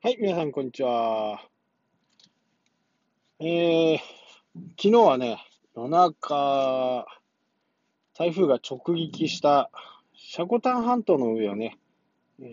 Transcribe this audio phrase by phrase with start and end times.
[0.00, 1.42] はい、皆さん、こんにちは。
[3.40, 3.98] えー、
[4.80, 5.44] 昨日はね、
[5.74, 7.04] 夜中、
[8.16, 9.72] 台風が直撃した
[10.14, 11.80] 積丹半島の上をね、
[12.40, 12.44] え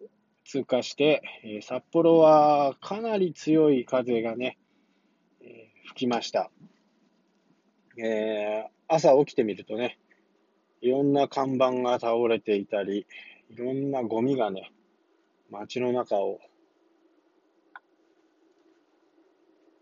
[0.00, 0.06] ー、
[0.44, 4.56] 通過して、え、札幌はかなり強い風がね、
[5.40, 6.52] えー、吹きました。
[7.98, 9.98] えー、朝起きてみるとね、
[10.82, 13.08] いろんな看板が倒れていたり、
[13.50, 14.70] いろんなゴミがね、
[15.50, 16.40] 街の中を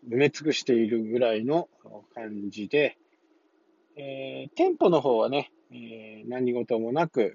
[0.08, 1.68] 埋め尽くしているぐらいの
[2.14, 2.98] 感じで、
[3.96, 7.34] えー、店舗の方はね、えー、何事もなく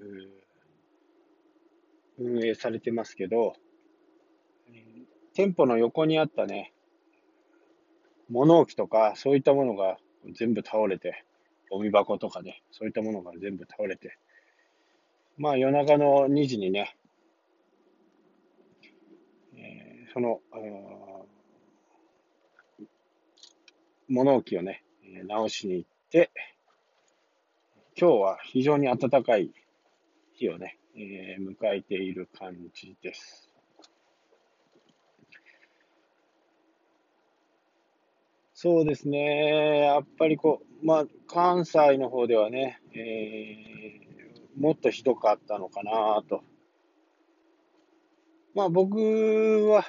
[2.18, 3.54] 運営されてますけど、
[5.34, 6.72] 店舗の横にあったね、
[8.28, 9.98] 物置とかそういったものが
[10.34, 11.24] 全部倒れて、
[11.70, 14.18] ゴミ箱とかね、そういったものが全部倒れて、
[15.36, 16.96] まあ夜中の2時にね、
[19.56, 20.40] えー、その、
[24.08, 24.82] 物置をね、
[25.26, 26.30] 直しに行って、
[28.00, 29.50] 今日は非常に暖かい
[30.34, 33.50] 日をね、えー、迎えている感じです。
[38.54, 39.80] そうですね。
[39.80, 46.42] やっぱりこう、まあ、関西の方ではね、えー、もっとひどかったのかなと。
[48.58, 48.96] まあ、僕
[49.70, 49.84] は、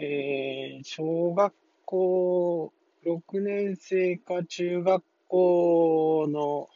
[0.00, 1.54] えー、小学
[1.84, 2.72] 校
[3.06, 6.68] 6年生か中学校の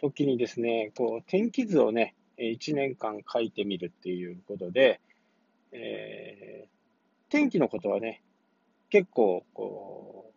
[0.00, 5.00] 時にですね、こう天気図をね、1年間書いてみるっていうことで、
[5.72, 6.70] えー、
[7.28, 8.22] 天気のことはね、
[8.90, 10.32] 結構こう、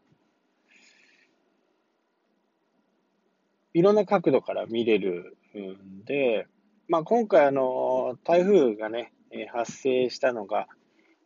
[3.75, 6.47] いろんな角度から見れるんで、
[6.87, 10.67] まあ、今回あの、台風がね、え発生したのが、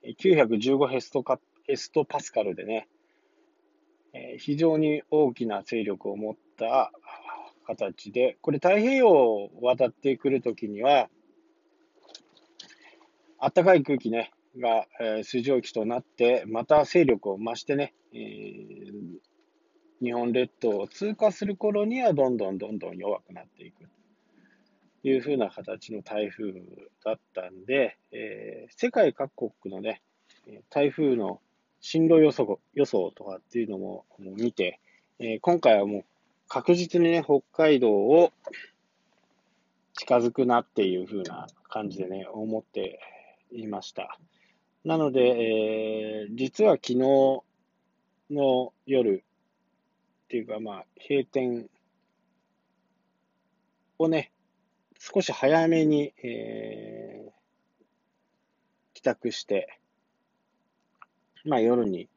[0.03, 2.87] 915ヘストカヘストパスカルでね、
[4.13, 6.93] え非常に大きな勢力を持った
[7.67, 11.09] 形で、これ太平洋を渡ってくるときには、
[13.41, 19.19] 暖かい空気ね、が、え、水蒸気となって、また勢力を増してね、えー、
[20.01, 23.89] 日本列島を通過する頃にはどんどんどんどん弱くなっていく。
[25.01, 26.53] というふうな形の台風
[27.05, 30.01] だったんで、えー、世界各国のね、
[30.69, 31.39] 台風の
[31.79, 34.79] 進路予想予想とかっていうのも見て、
[35.19, 36.05] えー、今回はもう
[36.47, 38.31] 確実にね、北海道を
[39.93, 42.99] 近づくなっていう風な感じでね、思って
[43.51, 44.17] いました。
[44.83, 47.43] なので、えー、実は昨日
[48.31, 49.23] の夜
[50.25, 51.69] っていうか、まあ、閉店
[53.97, 54.31] をね、
[54.99, 57.31] 少し早めに、えー、
[58.93, 59.79] 帰宅して、
[61.45, 62.09] まあ、夜に、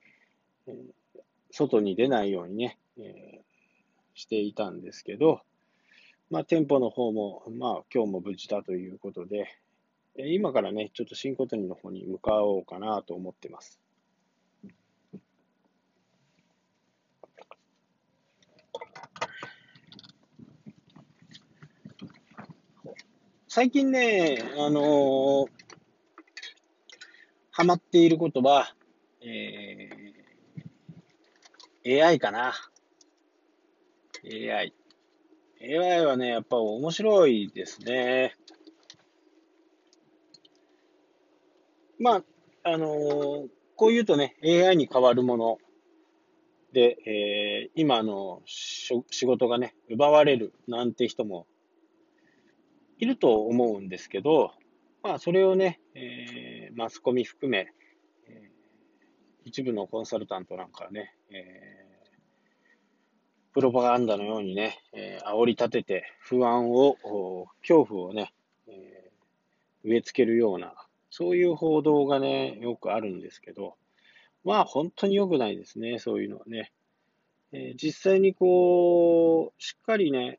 [1.52, 3.42] 外に出ないようにね、えー、
[4.14, 5.42] していたんですけど、
[6.28, 9.46] まあ、店舗の方も、まあ、今日も無事だということで、
[10.16, 13.81] 今からね、ちょっと新小谷の方に向かおうかなと思ってます。
[23.54, 25.46] 最近ね、あのー、
[27.50, 28.74] ハマっていることは、
[29.20, 32.54] えー、AI かな。
[34.24, 34.72] AI。
[35.60, 38.34] AI はね、やっぱ面白いですね。
[41.98, 42.22] ま
[42.64, 45.58] あ、あのー、こう言うとね、AI に代わるもの
[46.72, 51.46] で、えー、今の仕事がね、奪われるなんて人も
[53.02, 54.52] いると思うんですけど、
[55.02, 57.66] まあ、それをね、えー、マスコミ含め、
[59.44, 66.96] 一部のコンサルタントなんかね、えー、プロパガンダのようにね、えー、煽り立てて不安を、
[67.62, 68.32] 恐怖をね、
[68.68, 70.72] えー、植え付けるような、
[71.10, 73.74] そういう報道がね、よくあるんですけど、
[74.44, 76.70] まあ本当に良くないですね、そういうのはね。
[77.50, 80.38] えー、実際にこう、しっかりね、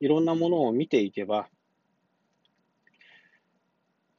[0.00, 1.50] いろんなものを見ていけば、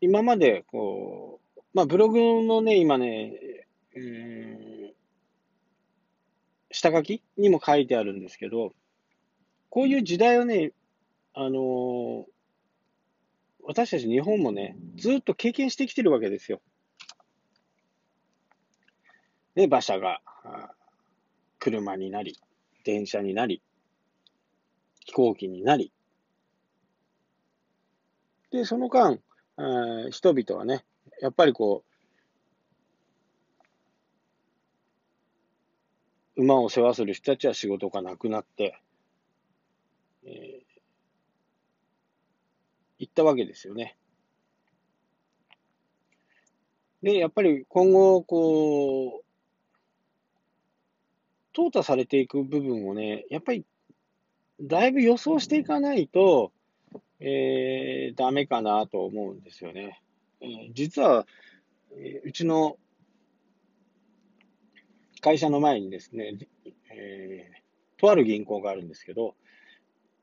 [0.01, 3.33] 今までこう、まあブログのね、今ね、
[3.95, 4.94] うん、
[6.71, 8.74] 下書きにも書いてあるんですけど、
[9.69, 10.71] こういう時代をね、
[11.33, 12.25] あの、
[13.63, 16.62] 私たち日本もね、ずっと経験してきてるわけですよ。
[19.54, 20.19] で、馬車が
[21.59, 22.38] 車になり、
[22.83, 23.62] 電車になり、
[25.06, 25.92] 飛行機になり、
[28.51, 29.19] で、その間、
[29.57, 30.86] 人々はね、
[31.21, 31.83] やっぱりこ
[36.36, 38.80] う、馬を世話する人たちは仕事がなくなって、
[40.24, 40.81] えー、
[43.00, 43.98] 行ったわけですよね。
[47.04, 49.25] で、やっぱり今後、こう、
[51.54, 53.65] 淘汰されていく部分をね、やっぱり、
[54.62, 56.51] だいぶ予想していかないと、
[57.19, 60.01] えー、ダメかなと思うんですよね。
[60.41, 61.25] えー、実は、
[61.97, 62.77] え、うちの
[65.21, 66.38] 会社の前にですね、
[66.91, 69.35] えー、とある銀行があるんですけど、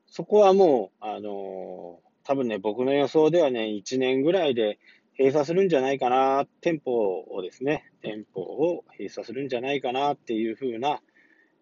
[0.07, 4.77] そこはもう、あのー、多分ね、僕の予想ではね、1年ぐらいで
[5.17, 11.01] 閉鎖するんじゃないかな、店舗をですね、店舗を閉鎖するんじゃないかなっていうふうな、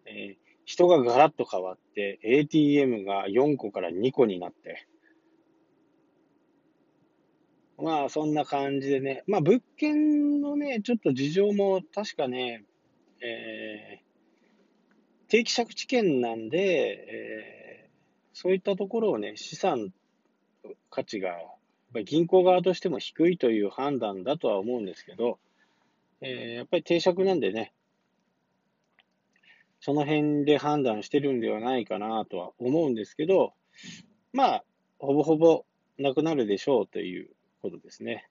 [0.05, 4.87] えー、人がガラッと変わって、ATM が4個から2個になって、
[7.77, 12.65] まあそんな感じでね、まあ物件のね、ちょっと事情も確かね、
[13.21, 17.89] えー、定期借地権なんで、えー、
[18.33, 19.93] そういったところをね、資産
[20.89, 21.35] 価値が
[22.03, 25.37] 銀行側としても低いという判断だとは思うんですけど、
[26.21, 27.73] えー、やっぱり定借なんでね、
[29.79, 33.53] その辺で判断してるんではないかなとは思うんですけど、
[34.33, 34.63] まあ、
[34.97, 35.65] ほぼほぼ
[35.97, 37.29] なくなるでしょうという
[37.61, 38.27] ことですね。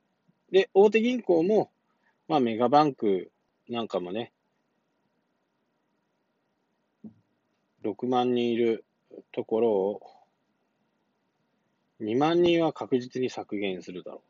[0.50, 1.70] で、大手銀行も、
[2.28, 3.30] まあ、メガバンク
[3.68, 4.32] なんかもね、
[7.82, 8.84] 6万人いる
[9.32, 10.00] ところを
[12.00, 14.22] 2万人は確実に削減するだろ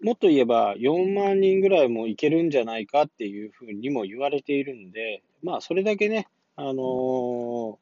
[0.00, 0.04] う。
[0.04, 7.76] もっと言えば、4万人ぐらいもいけるんじゃないかっていうふうにも言われているんで、まあ、それだけね、あのー、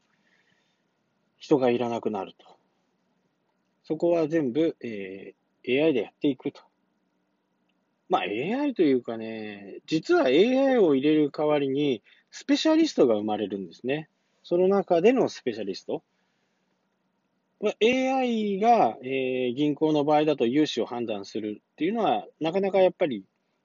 [1.38, 2.51] 人がいらなくなると。
[3.84, 6.60] そこは全部、えー、AI でやっていくと。
[8.08, 14.08] まあ、AI というかね、実は AI を入れる代わりに、スペシャリストが生まれるんですね。
[14.42, 16.02] その中でのスペシャリスト。
[17.80, 23.24] AI が、えー、銀行の場合だと融資を判断するっていうのは、なかなかやっぱり、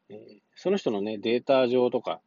[0.09, 0.17] えー、
[0.55, 2.21] その人のね、データ上とか、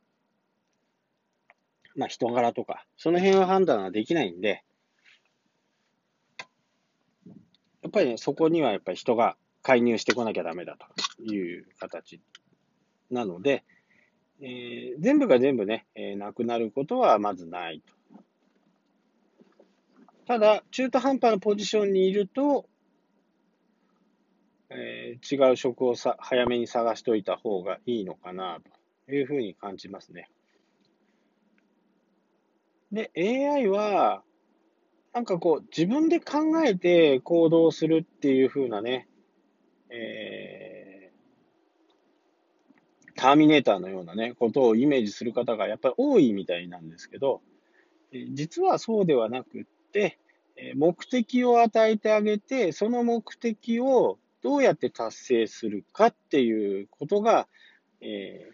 [1.95, 4.65] まあ人柄とか、その辺は判断はできないんで、
[7.80, 10.77] やっぱりね、そこにはやっぱり人が介入してこなきゃダメだ
[11.17, 12.21] という形
[13.11, 13.65] なので、
[14.41, 18.23] えー、全部が全部ね、えー、なくなることはまずないと。
[20.27, 22.67] ただ、中途半端なポジションにいると、
[24.71, 28.61] えー、違う職をさ早めに探しておいた方がいいのかな
[29.07, 30.31] というふうに感じますね。
[32.93, 34.23] で、AI は、
[35.13, 39.09] なんかこう、自分で考えて行動するっていうふうなね、
[39.91, 47.43] えー、ターミネーターのようなね、ことをイメージする方がやっぱり多いみたいなんですけど、
[48.33, 50.19] 実はそうではなくって、
[50.77, 57.49] 目的を与えてあげて、その目的をどうやって達成するかっていうことが、
[58.01, 58.51] え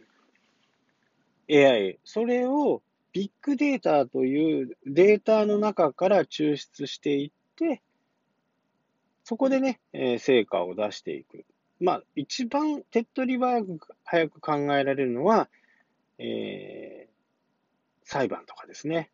[1.49, 2.83] ー、AI、それを
[3.17, 7.81] ビッグデータというデータの中から抽出していって、
[9.25, 11.47] そこでね、えー、成果を出していく。
[11.81, 15.49] まあ、一番手っ取り早く早く考えられるのは、
[16.19, 17.11] えー、
[18.05, 19.11] 裁判とかですね。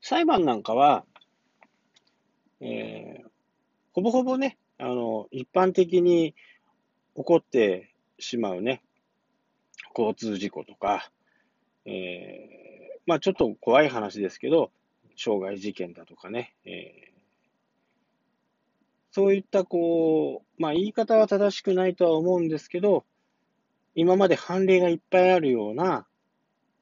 [0.00, 1.04] 裁判なんかは、
[2.62, 3.28] えー、
[3.92, 6.34] ほぼほぼね、あの、一般的に
[7.14, 8.82] 起こってしまうね、
[9.96, 11.10] 交通事故とか、
[11.84, 14.70] えー、まあちょっと怖い話ですけど、
[15.16, 17.12] 傷害事件だとかね、えー、
[19.12, 23.04] そういったこう、まあ言い方は正しくないとは思うんですけど、
[23.94, 26.06] 今まで判例がいっぱいあるような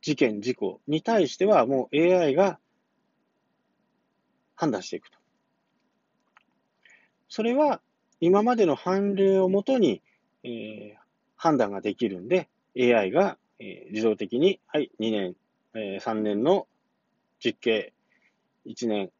[0.00, 2.58] 事件、事故に対してはもう AI が
[4.54, 5.18] 判断していくと。
[7.28, 7.80] それは
[8.20, 10.02] 今までの判例をもとに、
[10.44, 11.00] えー、
[11.36, 12.48] 判断ができるんで、
[12.80, 15.36] AI が、えー、自動的に、はい、2年、
[15.74, 16.66] えー、3年の
[17.38, 17.92] 実刑、
[18.66, 19.10] 1年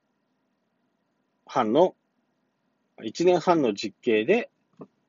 [1.47, 1.95] 半の、
[3.03, 4.51] 1年半の実刑で、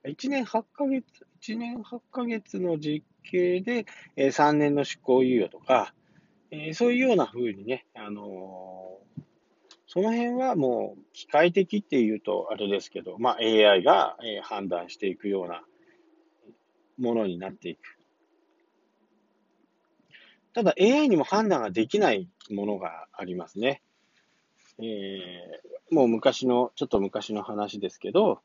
[0.04, 1.06] 1年8ヶ月、
[1.42, 5.94] 1年8ヶ月の実刑で、えー、3年の執行猶予とか、
[6.52, 9.22] えー、そういうような風にね、あのー、
[9.88, 15.64] その辺はもう機械的っていうとあれですけど、まあ、AI が判断していくような
[16.98, 18.01] ものになっていく。
[20.54, 23.82] ただ AI にも判断ができないものがありますね。
[24.80, 28.42] えー、もう昔の、ちょっと昔の話ですけど、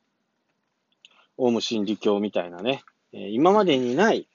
[1.37, 2.83] オウム真理教みたいなね、
[3.13, 4.27] えー、今までにない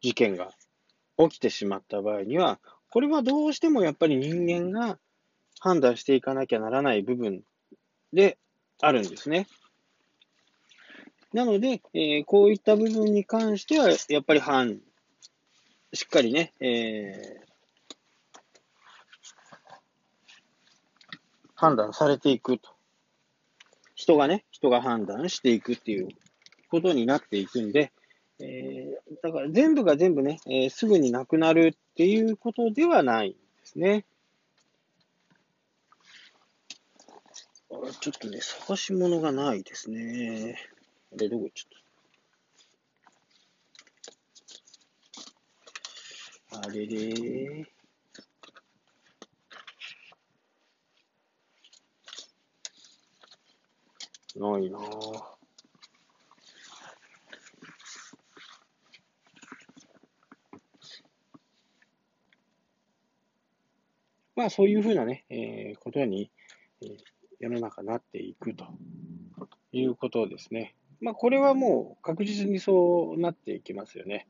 [0.00, 0.50] 事件が
[1.16, 2.58] 起きてしまった場合には、
[2.90, 4.98] これはどうしてもやっぱり人間が
[5.60, 7.42] 判断していかなきゃならない部分
[8.12, 8.38] で
[8.80, 9.46] あるんですね。
[11.32, 14.80] なので、えー、こういった部分に関しては、やっぱり判、
[15.92, 17.50] しっかりね、えー、
[21.54, 22.70] 判断されていくと。
[23.94, 26.08] 人がね、人が判断していくっていう
[26.70, 27.92] ことになっていくんで、
[28.40, 34.04] えー、だから全部が全部ね、えー、すぐになくなるっていうことではないんですね。
[38.00, 40.56] ちょっとね、探し物がないですね。
[41.12, 41.80] あれ、どこ行っちゃっ
[46.60, 47.66] たあれれ
[54.36, 55.40] ないなぁ。
[64.36, 66.30] まあそういうふうなね、えー、ことに、
[66.82, 66.96] えー、
[67.40, 68.66] 世の中なっていくと
[69.72, 70.74] いうことですね。
[71.00, 74.26] まあ、これはもう確実にそうなっていきますよね。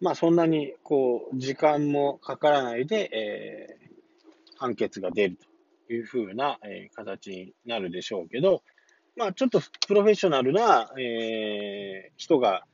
[0.00, 5.38] まあ、そんなに、こう、時間もかからないで、えー、判決が出る
[5.86, 8.62] というふうな、えー、形になるでしょうけど、
[9.16, 12.64] まあ、ちょっとプロフェッショナルな、えー、人が、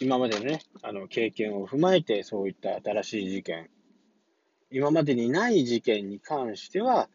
[0.00, 3.70] 今までのね、あの、経験を踏まえて、そういった新しい事件、
[4.72, 7.08] 今までにない事件に関しては、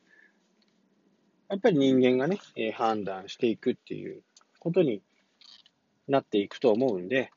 [1.49, 4.21] やっぱり人間がね、えー、判断していくっていう
[4.59, 5.01] ことに
[6.07, 7.31] なっていくと思うんで、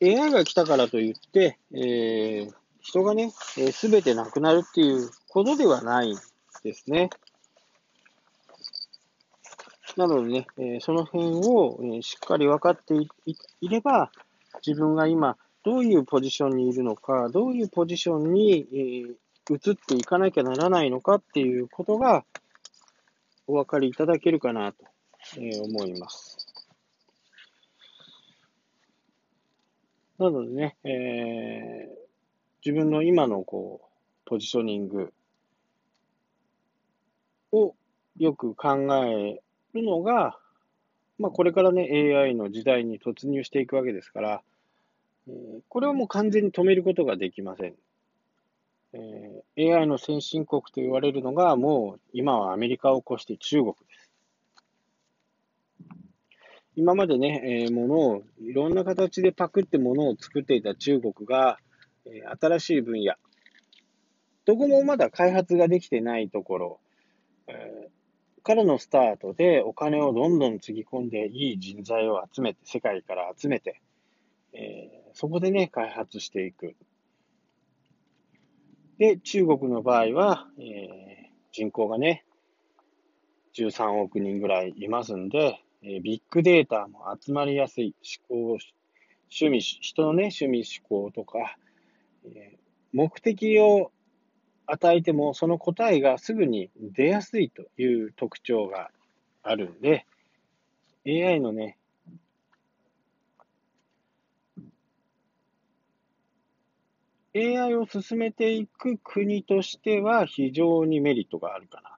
[0.00, 6.14] AI が来たからといって、えー、人がね、す、え、べ、てなくなるっていうことではない
[6.62, 7.10] ですね。
[9.96, 12.94] なのでね、えー、その辺を、えー、しっかり分かって
[13.60, 14.12] いれば、
[14.64, 22.24] 自分が今、どういうポジションにいるのか、どういうポジションに、えー、移っていかなきゃならないのかっていうことが、
[23.48, 24.84] お分かりいただけるかなと、
[25.40, 26.36] 思います。
[30.18, 31.96] なのでね、えー、
[32.64, 33.88] 自分の今のこう、
[34.26, 35.14] ポジショニング
[37.52, 37.74] を
[38.18, 39.40] よく考え
[39.72, 40.38] るのが、
[41.18, 44.42] まあ、これからね、AI の時代に突入していくわけですから、
[45.70, 47.74] これはもう完全に止めることができません。
[48.92, 54.10] えー、AI の先進国と言われるのが、もう今はアメリカを越して中国です。
[56.76, 61.58] 今までね、えー、ものを、いろんな形でパクってものを作っていた中国が、
[62.06, 63.14] えー、新しい分野、
[64.44, 66.80] どこもまだ開発ができてないところ、
[67.48, 73.82] えー、からのスタートでお金をどんどんつぎ込んでいい人材を集めて、世界から集めて、
[74.54, 76.76] えー、そこでね、開発していく。
[78.98, 80.66] で、中国の場合は、えー、
[81.52, 82.24] 人口がね、
[83.54, 87.94] 13億人ぐらいいますんで、えー、ビッグデータも集まりやすい
[88.28, 88.58] 思考、
[89.30, 91.56] 趣味、人のね、趣味思考とか、
[92.24, 92.58] えー、
[92.92, 93.92] 目的を
[94.66, 98.90] 与えてもその答えがすぐに出やすいという特徴が
[99.44, 100.06] あるんで、
[101.06, 101.77] AI のね、
[107.34, 111.96] AI を進めていく国としては非常にメリットがあるかなと。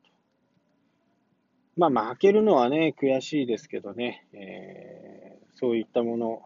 [1.77, 6.43] まあ負けるのはね、悔しいですけどね、えー、そういったもの。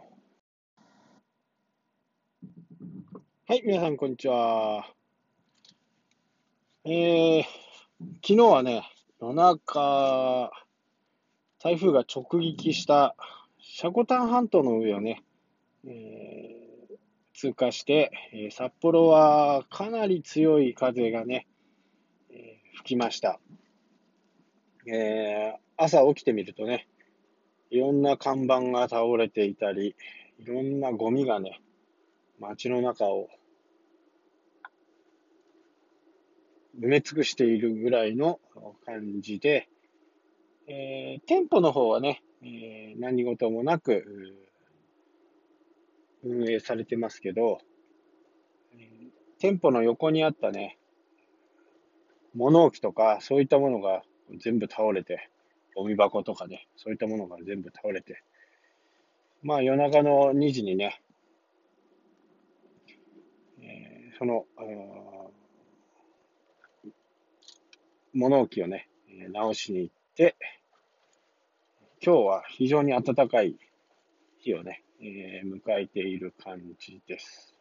[3.46, 4.86] はい、皆さんこんにちは。
[6.84, 7.42] えー、
[8.16, 8.86] 昨日はね、
[9.20, 10.50] 夜中、
[11.58, 13.16] 台風が直撃した
[13.58, 15.22] シャコタン半島の上をね、
[15.86, 16.63] えー
[17.44, 21.46] 通過して、え札幌はかなり強い風がね、
[22.30, 23.38] え吹きました。
[24.86, 26.88] えー、朝起きてみるとね、
[27.68, 29.94] いろんな看板が倒れていたり、
[30.38, 31.60] いろんなゴミがね、
[32.40, 33.28] 街の中を
[36.80, 38.40] 埋め尽くしているぐらいの
[38.86, 39.68] 感じで、
[40.66, 44.43] えー、店舗の方はね、えー、何事もなく、
[46.24, 47.58] 運営されてますけど、
[49.38, 50.78] 店舗の横にあったね、
[52.34, 54.02] 物置とか、そういったものが
[54.38, 55.28] 全部倒れて、
[55.76, 58.22] ゴミ箱とかね、そういったものが全部倒れて、
[59.42, 61.02] まあ夜中の2時にね、
[63.60, 64.46] えー、その、
[68.14, 68.88] 物置をね、
[69.32, 70.36] 直しに行って、
[72.04, 73.56] 今日は非常に暖かい
[74.38, 77.54] 日をね、えー、迎えている感じです。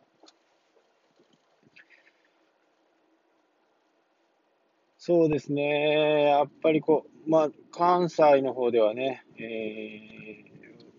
[4.98, 6.30] そうですね。
[6.30, 10.46] やっぱりこう、まあ、関西の方ではね、え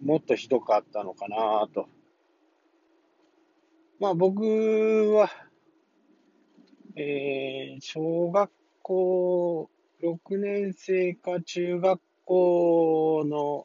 [0.03, 1.89] ー、もっとひどかったのかなと。
[3.99, 4.43] まあ、僕
[5.15, 5.31] は、
[6.97, 8.51] えー、小学
[8.83, 9.71] 校
[10.03, 13.65] 6年生か中学校の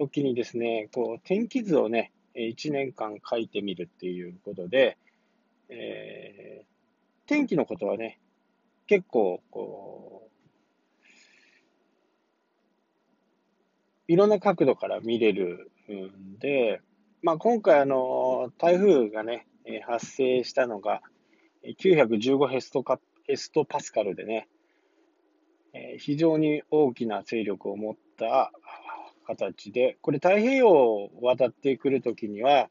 [0.00, 4.96] 時にですね、こう、天気図をね、1年間書いてみるっていうことで、
[5.68, 6.64] えー、
[7.26, 8.18] 天気のことはね、
[8.86, 10.30] 結構、こう、
[14.08, 16.80] いろんな角度から見れるんで、
[17.20, 19.46] まあ、今回、あの、台風がね、
[19.86, 21.02] 発生したのが、
[21.78, 24.48] 915ヘストカヘストパスカルでね、
[25.98, 28.50] 非常に大きな勢力を持った
[29.36, 32.68] 形で、これ太平洋を渡ってくるときには、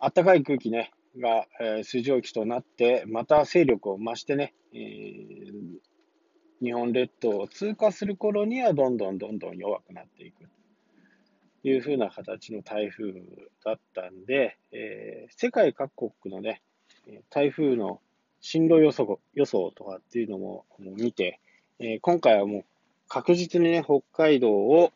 [0.00, 10.44] 暖かい空気ね、が、えー、水蒸気となって、また勢力を増してね、えー、日本列島を通過する頃にはどんどんどんどん弱くなっていく。
[11.62, 13.12] というふうな形の台風
[13.64, 16.62] だったんで、えー、世界各国のね、
[17.28, 18.00] 台風の
[18.40, 21.40] 進路予想予想とかっていうのも見て、
[21.78, 22.64] え、今回はもう
[23.10, 24.92] 確実にね、北海道を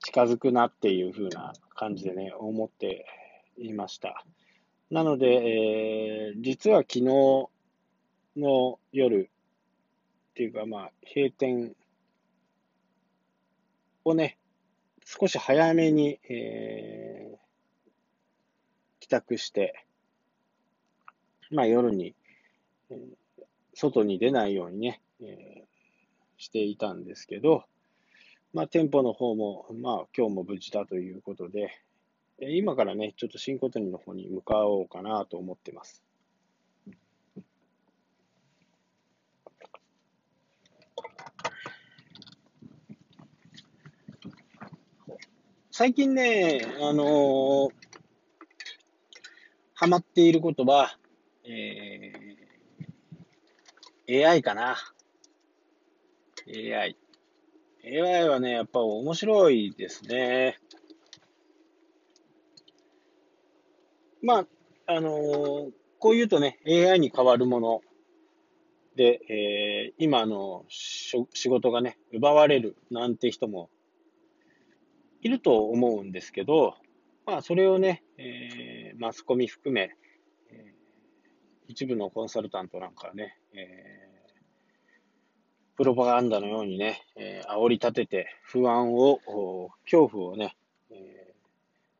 [0.00, 3.04] 近づくなっていうふうな感じでね、思って
[3.58, 4.24] いました。
[4.90, 7.04] なので、えー、実は昨日
[8.38, 9.28] の夜
[10.30, 11.76] っていうか、まあ、閉店
[14.06, 14.38] をね、
[15.04, 17.38] 少し早めに、えー、
[19.00, 19.84] 帰宅して、
[21.50, 22.14] まあ夜に、
[23.74, 25.65] 外に出ないようにね、え、
[26.36, 27.64] していたんですけど、
[28.52, 31.70] まあ店舗の方も、まあ今日も無事だということで、
[32.38, 36.02] 今からね、ちょっと新小谷の方に向かおうかなと思ってます。
[45.78, 47.70] 最近ね、あのー、
[49.74, 50.96] ハマっていることは、
[51.44, 54.76] えー、AI かな。
[56.48, 56.96] AI。
[57.84, 60.58] AI はね、やっぱ面白いですね。
[64.22, 64.46] まあ、
[64.86, 67.80] あのー、こう言うとね、AI に代わるもの
[68.96, 73.70] で、えー、今の仕事がね、奪われるなんて人も
[75.20, 76.74] いると思うんですけど、
[77.26, 79.90] まあ、それをね、えー、マスコミ含め、
[80.50, 84.05] えー、一部のコンサルタントなんかはね、え、
[85.76, 89.20] プロパガンダのようにね、えー、煽り立てて不安を、
[89.84, 90.56] 恐怖をね、
[90.90, 91.34] え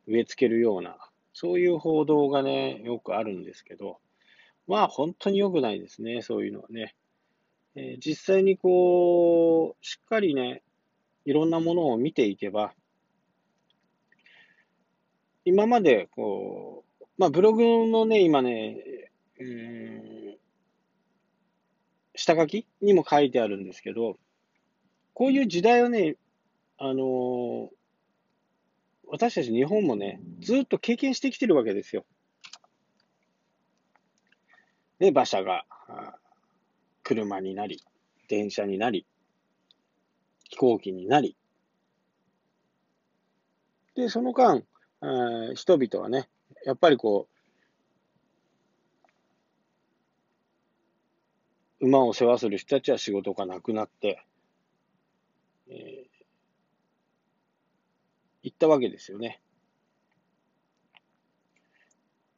[0.09, 0.97] ー、植え付けるような、
[1.35, 3.99] そういう報道がね、よくあるんですけど、
[4.67, 6.95] まあ本当に良くないですね、そういうのはね。
[7.75, 10.63] えー、実際にこう、しっかりね、
[11.27, 12.73] いろんなものを見ていけば、
[15.45, 18.79] 今までこう、まあブログのね、今ね、
[19.39, 20.26] うん、
[22.27, 24.19] 下書きにも書いてあるんですけど、
[25.15, 26.17] こういう時代をね、
[26.77, 27.69] あのー、
[29.07, 32.05] 私たち日本もね、ずっと経験してきてるわけですよ。
[34.99, 35.65] で、馬車が
[37.05, 37.81] 車になり、
[38.29, 39.07] 電車になり、
[40.51, 41.37] 飛行機になり、
[43.95, 44.65] で、その間、
[45.55, 46.29] 人々はね、
[46.65, 47.36] やっぱりこう
[51.87, 54.23] 馬を世話する人たちは仕事がなくなって、
[55.69, 56.07] え
[58.43, 59.41] 行ったわけですよね。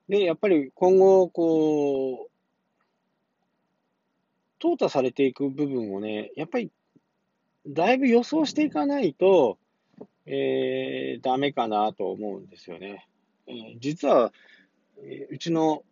[0.08, 2.30] で、やっぱり今後、こう、
[4.58, 6.70] 淘汰されていく部分をね、やっぱり、
[7.66, 9.58] だいぶ予想していかないと、
[10.24, 13.06] えー、ダメかなと思うんですよね。
[13.46, 14.32] えー、実は、
[14.98, 15.84] えー、うちの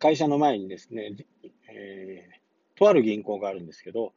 [0.00, 1.14] 会社の前にですね、
[1.68, 4.14] えー、とある銀行があるんですけど、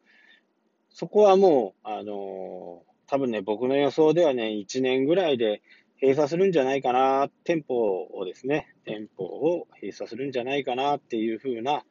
[0.90, 5.62] そこはもう、あの多分ね、僕の予想ではね、1年ぐらいで
[6.02, 11.84] 閉鎖するんじゃないかな、店舗をですね、店舗を閉鎖するんじゃないかなっていうふうな、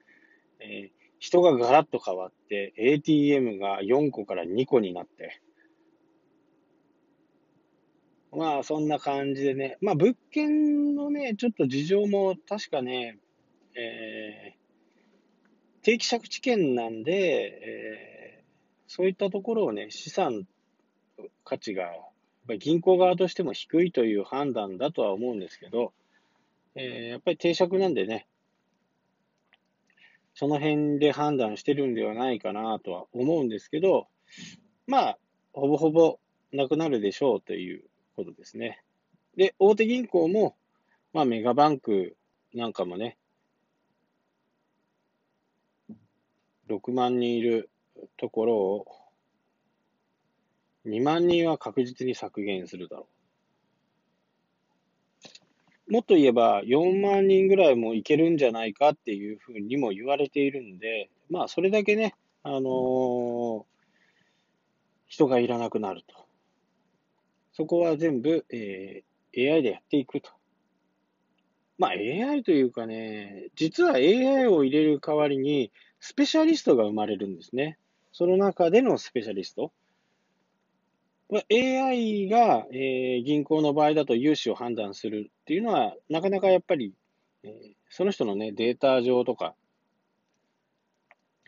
[0.61, 5.43] えー、人がガラッと変わって、ATM が4個から2個になって、
[8.35, 9.77] まあ、そんな感じでね。
[9.83, 13.19] まあ、物件のね、ちょっと事情も確かね、
[13.77, 18.45] えー、定期借地権なんで、えー、
[18.87, 20.47] そういったところをね、資産
[21.45, 21.91] 価値が、
[22.59, 25.93] 銀行側としても低いという判断だとは思うんですけど、
[26.75, 28.27] えー、やっぱり定借なんでね、
[30.35, 34.09] その辺で判断してるんではないかなとは思うんですけど、
[34.87, 35.19] まあ、
[35.53, 36.19] ほぼほぼ
[36.53, 37.85] なくなるでしょうという
[38.17, 38.83] ことですね。
[39.37, 40.57] で、大手銀行も、
[41.13, 42.17] まあ、メガバンク
[42.55, 43.19] なんかもね、
[46.69, 47.71] 6万人いる
[48.17, 48.87] ところを、
[50.87, 53.07] 2万人は確実に削減するだろ
[55.89, 55.93] う。
[55.93, 63.65] もっと言えば、4万人ぐらいもいけるんじゃないかっていうふうにも言われているんで、まあ、それだけね、あのー、
[65.07, 66.15] 人がいらなくなると。
[67.53, 70.31] そこは全部、えー、AI でやっていくと。
[71.83, 77.77] まあ AI というかね、実は AI を入れる代わりに、スペシャリストが生まれるんですね。
[78.13, 79.73] その中でのスペシャリスト。
[81.51, 86.95] AI が、えー、銀行の場合だと融資を判断するっていうのは、なかなかやっぱり、
[87.43, 87.51] えー、
[87.91, 89.57] その人のね、データ上とか、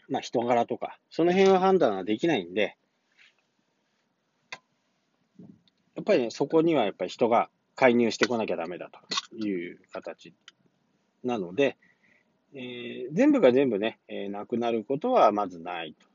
[0.09, 2.77] まあ人柄とか、その辺は判断はできないんで、
[5.95, 10.35] やっぱりね、そこにはやっぱり人が介入してこなきゃダメだという形
[11.23, 11.77] なので、
[12.55, 16.07] えー、全部が全部ね、えー、なくなることはまずないと。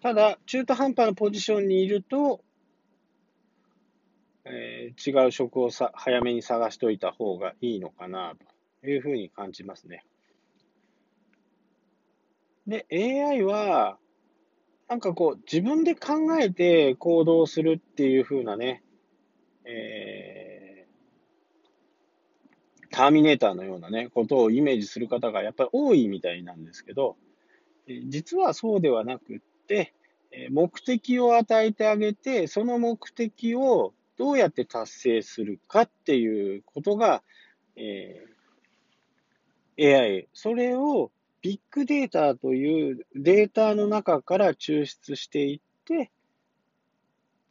[0.00, 2.40] ただ、中途半端なポジションにいると、
[4.44, 8.34] えー、違う職をさ早めに探しといた方がいいのかな
[8.82, 10.04] というふうに感じますね。
[12.66, 13.98] で、AI は、
[14.88, 18.82] なんかこう、自分で考えて行動するっていう風なね、
[19.66, 27.16] えー、ターミネーターのようなね、ことをイメージする方がやっぱり多いみたいなんですけど、
[28.06, 29.92] 実はそうではなくって、
[30.50, 37.22] 目的を与えてあげて、その目的をどうやって達成するかっていうことが、
[37.76, 41.10] えー、AI、それを
[41.42, 46.10] ビッグデータというデータの中から抽出していって、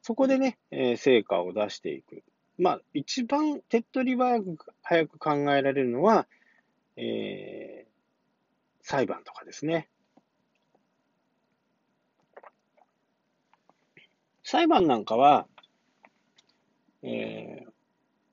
[0.06, 2.22] そこでね、え成果を出していく。
[2.60, 6.28] まあ、一番手っ取り早く早く考えられるのは、
[6.96, 9.90] えー、裁判とかですね。
[14.44, 15.48] 裁判なんかは、
[17.02, 17.70] えー、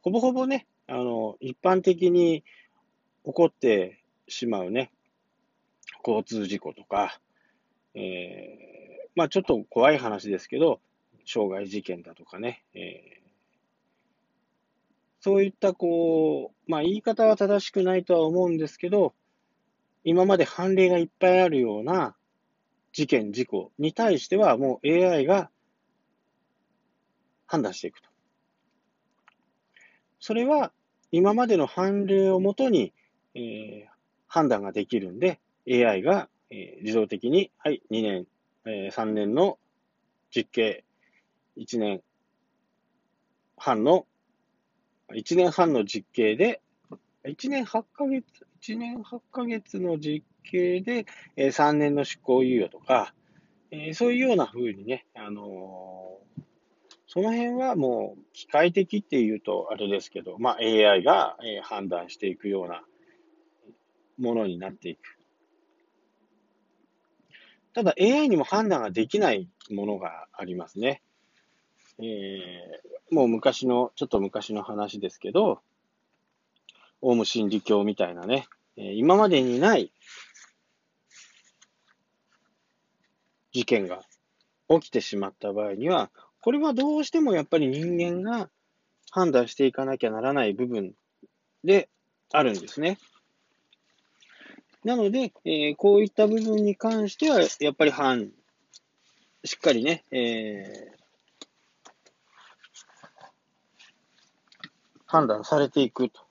[0.02, 2.44] ほぼほぼね、あの、一般的に
[3.24, 4.92] 起こってしまうね、
[6.06, 7.18] 交通事故とか、
[7.94, 10.78] えー、まあちょっと怖い話ですけど、
[11.24, 13.22] 傷害事件だとかね、えー、
[15.20, 19.14] そういったこう、まあ言い方は正しくないとは思うんですけど、
[20.04, 22.14] 今まで判例がいっぱいあるような
[22.92, 25.50] 事件、事故に対してはもう AI が
[27.46, 28.08] 判断していくと。
[30.18, 30.72] それは
[31.10, 32.92] 今までの判例をもとに、
[33.34, 33.84] えー、
[34.28, 38.26] 判断ができるんで、AI が、えー、自動的に、はい、2年、
[38.64, 39.58] えー、3年の
[40.34, 40.84] 実刑、
[41.56, 42.02] 1年
[43.56, 44.06] 半の、
[45.10, 46.60] 1年半の実刑で、
[47.24, 48.24] 1年8ヶ月、
[48.62, 53.14] 1年8ヶ月の実刑で、えー、3年の執行猶予とか、
[53.70, 56.42] えー、そういうような風にね、あのー、
[57.06, 62.82] その辺はもう機械的っていうとあれですけど、まあ AI が、えー、判断していくような
[64.18, 65.00] ものになっていく。
[67.74, 71.02] ただ AI にも判断ができないものがありますね。
[72.08, 75.60] えー、もう昔の、ちょっと昔の話ですけど、
[77.00, 79.92] オウム真理教みたいなね、えー、今までにない
[83.52, 84.02] 事件が
[84.68, 86.10] 起きてしまった場合には、
[86.40, 88.48] これはどうしてもやっぱり人間が
[89.10, 90.94] 判断していかなきゃならない部分
[91.64, 91.88] で
[92.32, 92.98] あるんですね。
[94.84, 98.30] なので、えー、こういった部分に関しては、やっぱり判、
[99.44, 101.01] しっかりね、えー、
[105.12, 106.22] 判断されていくと。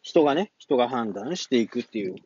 [0.00, 2.16] 人がね、人が判断していくっていう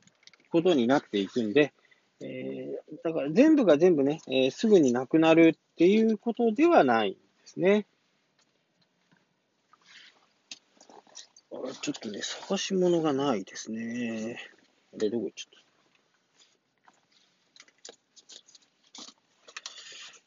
[0.53, 1.73] ことになっていくんで、
[2.21, 7.87] えー、だから全部が全部ね、えー、すぐになくなるっていうことではないんですね。
[11.81, 14.39] ちょっとね、探し物がないですね。
[14.95, 15.49] あれ、どこ行っち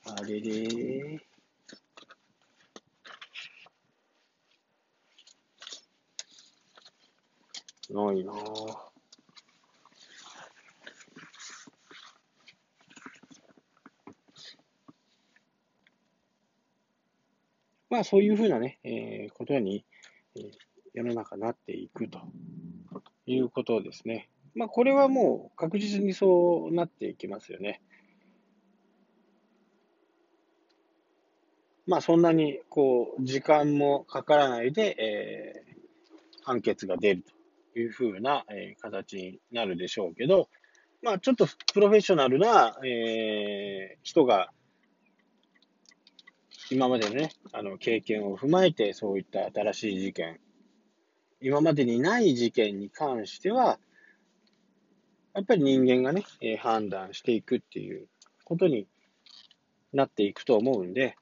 [0.05, 0.21] ゃった？
[0.21, 1.21] あれれ
[7.93, 8.95] ないなぁ。
[17.89, 19.85] まあそういうふうなね、えー、ことに、
[20.35, 20.51] えー、
[20.93, 22.19] 世の中なっていくと
[23.25, 24.29] いうことですね。
[24.53, 27.81] まあこれはもう確実にそうなっていきますよね。
[31.85, 37.34] まあそんなにこう時間もかからないで、えー、判決が出ると
[37.75, 40.49] いうふうな、え、形になるでしょうけど、
[41.01, 44.49] まあちょっとプロフェッショナルな、え、人が
[46.71, 50.39] 今までのね、あの経験を踏まえてそういった新しい事件、
[51.39, 53.77] 今までにない事件に関しては、
[55.33, 58.07] やっぱり人間がね、え、判断していくっていう
[58.45, 58.87] ことに
[59.93, 61.17] なっていくと思うんで、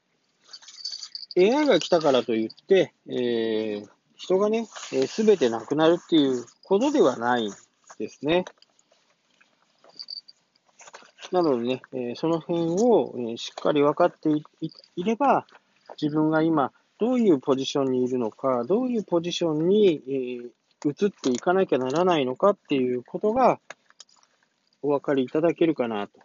[1.36, 3.88] AI が来たからといって、えー、
[4.24, 7.50] 人がね、す、え、べ、てなくなるっていうことではない
[7.98, 8.46] ですね。
[11.30, 14.30] なのでね、えー、その辺を、えー、しっかり分かって
[14.96, 15.46] いれば、
[16.00, 23.60] 自分が今、どういうポジションにいるのか、どういうポジションに、えー、移っていかなきゃならないのかっていうことが、
[24.80, 26.20] お分かりいただけるかなと、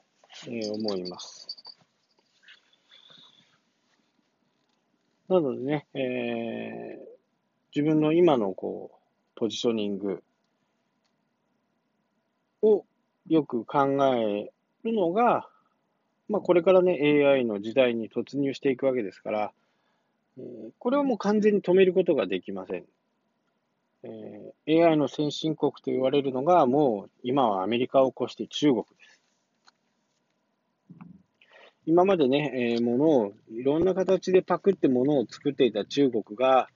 [0.48, 1.48] え思います。
[5.28, 7.19] なのでね、えー、
[7.76, 9.00] 自分の今のこう、
[9.36, 10.24] ポジショニング
[12.62, 12.84] を
[13.28, 14.52] よく考え
[14.84, 15.48] るのが、
[16.28, 19.52] まあ、これからね、AI の時代に突入していくわけですから、
[20.38, 22.86] えー、これはもう完全に止めることができません。
[24.04, 29.22] えー、AI の先進国と言われるのが、もう今はアメリカを越して中国です。
[31.86, 36.70] 今までね、えー、ものをいろんな形でパクってものを作っていた中国が、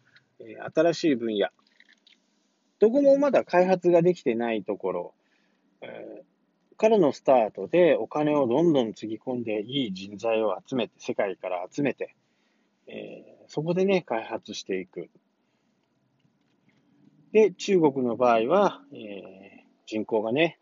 [0.47, 1.47] え、新しい分野、
[2.79, 5.13] どこもまだ開発ができてないところ、
[5.81, 12.15] えー、からのスタートでお金をどんどんつぎ込んでいい人材を集めて、世界から集めて、
[12.87, 15.09] え、そこでね、開発していく。
[17.31, 20.59] で、中国の場合は、えー、人口がね、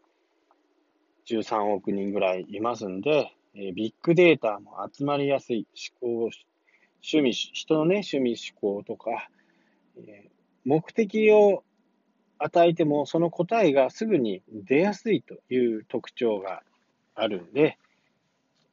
[1.28, 5.68] 13億人ぐらいいますんで、えビッグデータも集まりやすい
[6.02, 6.30] 思考、
[7.04, 9.30] 趣味、人のね、趣味思考とか、
[10.66, 11.64] 目的を
[12.38, 16.64] 与えてもその答えがすぐに出やすいという特徴が
[17.16, 17.78] あるんで、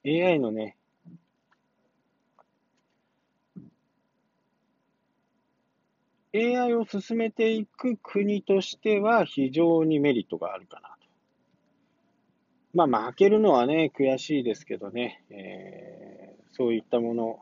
[0.07, 0.77] AI のね、
[6.35, 10.97] AI を進めていく国としては非常にメリットがあるかなと。
[12.75, 17.41] まあ、負けるのはね、悔しいですけどね、えー、そういったもの、